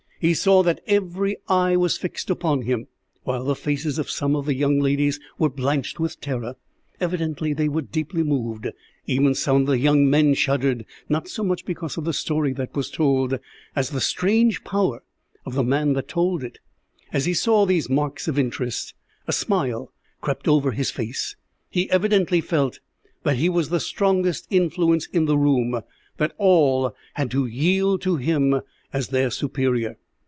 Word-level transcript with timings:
He 0.23 0.35
saw 0.35 0.61
that 0.61 0.81
every 0.85 1.37
eye 1.47 1.75
was 1.75 1.97
fixed 1.97 2.29
upon 2.29 2.61
him, 2.61 2.85
while 3.23 3.43
the 3.43 3.55
faces 3.55 3.97
of 3.97 4.07
some 4.11 4.35
of 4.35 4.45
the 4.45 4.53
young 4.53 4.79
ladies 4.79 5.19
were 5.39 5.49
blanched 5.49 5.99
with 5.99 6.21
terror. 6.21 6.57
Evidently 6.99 7.53
they 7.53 7.67
were 7.67 7.81
deeply 7.81 8.21
moved. 8.21 8.67
Even 9.07 9.33
some 9.33 9.61
of 9.61 9.65
the 9.65 9.79
young 9.79 10.07
men 10.07 10.35
shuddered, 10.35 10.85
not 11.09 11.27
so 11.27 11.43
much 11.43 11.65
because 11.65 11.97
of 11.97 12.03
the 12.05 12.13
story 12.13 12.53
that 12.53 12.75
was 12.75 12.91
told, 12.91 13.39
as 13.75 13.89
the 13.89 13.99
strange 13.99 14.63
power 14.63 15.01
of 15.43 15.55
the 15.55 15.63
man 15.63 15.93
that 15.93 16.07
told 16.09 16.43
it. 16.43 16.59
As 17.11 17.25
he 17.25 17.33
saw 17.33 17.65
these 17.65 17.89
marks 17.89 18.27
of 18.27 18.37
interest, 18.37 18.93
a 19.25 19.33
smile 19.33 19.91
crept 20.21 20.47
over 20.47 20.69
his 20.69 20.91
face. 20.91 21.35
He 21.71 21.89
evidently 21.89 22.41
felt 22.41 22.79
that 23.23 23.37
he 23.37 23.49
was 23.49 23.69
the 23.69 23.79
strongest 23.79 24.45
influence 24.51 25.07
in 25.07 25.25
the 25.25 25.35
room 25.39 25.81
that 26.17 26.33
all 26.37 26.95
had 27.15 27.31
to 27.31 27.47
yield 27.47 28.03
to 28.03 28.17
him 28.17 28.61
as 28.93 29.07
their 29.07 29.31
superior. 29.31 29.97